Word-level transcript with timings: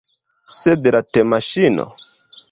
Sed 0.53 0.87
la 0.95 1.01
temaŝino? 1.17 1.85